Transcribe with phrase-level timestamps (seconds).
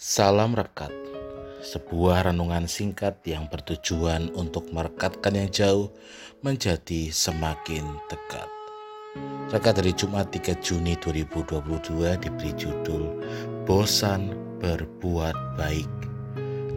[0.00, 0.88] Salam Rekat
[1.60, 5.92] Sebuah renungan singkat yang bertujuan untuk merekatkan yang jauh
[6.40, 8.48] menjadi semakin dekat.
[9.52, 13.12] Rekat dari Jumat 3 Juni 2022 diberi judul
[13.68, 14.32] Bosan
[14.64, 15.92] Berbuat Baik.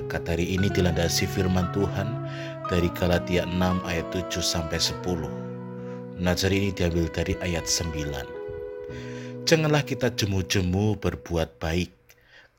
[0.00, 2.24] Rekat hari ini dilandasi firman Tuhan
[2.72, 3.52] dari Galatia 6
[3.84, 11.99] ayat 7 sampai 10 Nazar ini diambil dari ayat 9 Janganlah kita jemu-jemu berbuat baik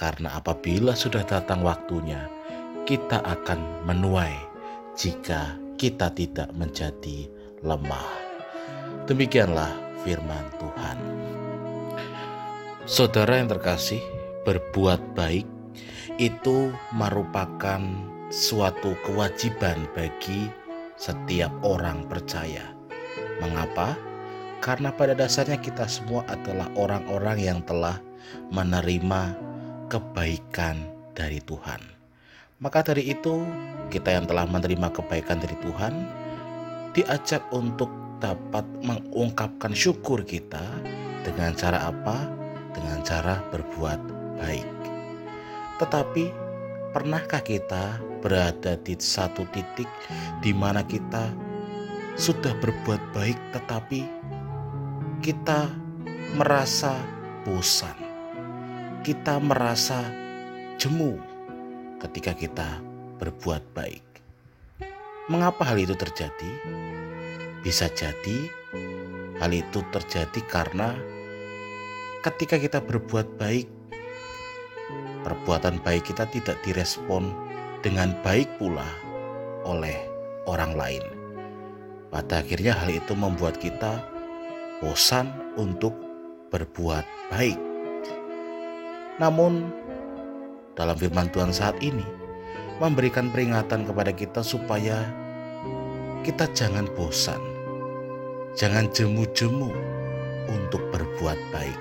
[0.00, 2.24] karena apabila sudah datang waktunya,
[2.88, 4.32] kita akan menuai
[4.96, 7.28] jika kita tidak menjadi
[7.60, 8.08] lemah.
[9.04, 9.68] Demikianlah
[10.00, 10.98] firman Tuhan.
[12.88, 14.00] Saudara yang terkasih,
[14.48, 15.44] berbuat baik
[16.16, 17.84] itu merupakan
[18.32, 20.48] suatu kewajiban bagi
[20.96, 22.72] setiap orang percaya.
[23.44, 24.00] Mengapa?
[24.64, 28.00] Karena pada dasarnya kita semua adalah orang-orang yang telah
[28.52, 29.49] menerima
[29.90, 30.86] kebaikan
[31.18, 31.82] dari Tuhan.
[32.62, 33.42] Maka dari itu,
[33.90, 36.06] kita yang telah menerima kebaikan dari Tuhan
[36.94, 37.90] diajak untuk
[38.22, 40.62] dapat mengungkapkan syukur kita
[41.26, 42.30] dengan cara apa?
[42.70, 44.00] Dengan cara berbuat
[44.38, 44.70] baik.
[45.82, 46.24] Tetapi,
[46.94, 49.88] pernahkah kita berada di satu titik
[50.44, 51.32] di mana kita
[52.14, 54.04] sudah berbuat baik, tetapi
[55.24, 55.66] kita
[56.36, 56.94] merasa
[57.48, 58.09] bosan?
[59.00, 60.04] Kita merasa
[60.76, 61.16] jemu
[62.04, 62.68] ketika kita
[63.16, 64.04] berbuat baik.
[65.32, 66.52] Mengapa hal itu terjadi?
[67.64, 68.52] Bisa jadi
[69.40, 70.92] hal itu terjadi karena
[72.20, 73.68] ketika kita berbuat baik,
[75.24, 77.32] perbuatan baik kita tidak direspon
[77.80, 78.88] dengan baik pula
[79.64, 79.96] oleh
[80.44, 81.04] orang lain.
[82.12, 84.04] Pada akhirnya hal itu membuat kita
[84.84, 85.96] bosan untuk
[86.52, 87.69] berbuat baik.
[89.20, 89.68] Namun,
[90.72, 92.08] dalam firman Tuhan saat ini,
[92.80, 95.04] memberikan peringatan kepada kita supaya
[96.24, 97.36] kita jangan bosan,
[98.56, 99.68] jangan jemu-jemu
[100.48, 101.80] untuk berbuat baik.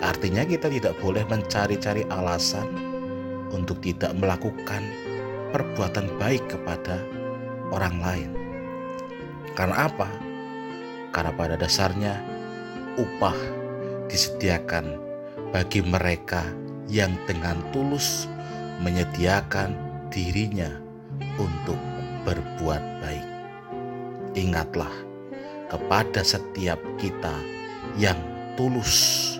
[0.00, 2.72] Artinya, kita tidak boleh mencari-cari alasan
[3.52, 4.80] untuk tidak melakukan
[5.52, 7.04] perbuatan baik kepada
[7.68, 8.30] orang lain.
[9.52, 10.08] Karena apa?
[11.12, 12.16] Karena pada dasarnya
[12.96, 13.36] upah
[14.08, 15.03] disediakan
[15.54, 16.42] bagi mereka
[16.90, 18.26] yang dengan tulus
[18.82, 19.70] menyediakan
[20.10, 20.66] dirinya
[21.38, 21.78] untuk
[22.26, 23.28] berbuat baik.
[24.34, 24.90] Ingatlah
[25.70, 27.38] kepada setiap kita
[27.94, 28.18] yang
[28.58, 29.38] tulus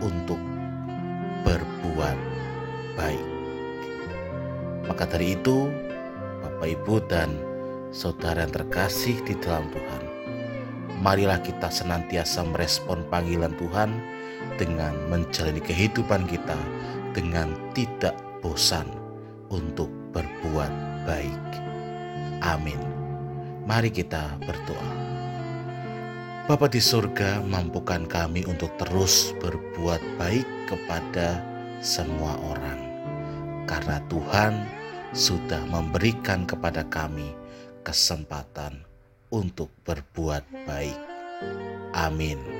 [0.00, 0.40] untuk
[1.44, 2.16] berbuat
[2.96, 3.28] baik.
[4.88, 5.68] Maka dari itu,
[6.40, 7.36] Bapak, Ibu, dan
[7.92, 10.02] saudara yang terkasih di dalam Tuhan,
[11.04, 14.19] marilah kita senantiasa merespon panggilan Tuhan
[14.60, 16.58] dengan menjalani kehidupan kita
[17.16, 18.86] dengan tidak bosan
[19.50, 20.72] untuk berbuat
[21.04, 21.46] baik.
[22.40, 22.80] Amin.
[23.68, 24.90] Mari kita berdoa.
[26.50, 31.38] Bapa di surga, mampukan kami untuk terus berbuat baik kepada
[31.78, 32.80] semua orang.
[33.70, 34.66] Karena Tuhan
[35.14, 37.30] sudah memberikan kepada kami
[37.86, 38.82] kesempatan
[39.30, 40.98] untuk berbuat baik.
[41.94, 42.59] Amin.